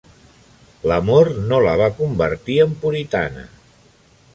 L'amor 0.91 1.29
no 1.51 1.61
la 1.67 1.75
va 1.83 1.91
convertir 2.01 2.59
en 2.67 2.75
puritana. 2.87 3.49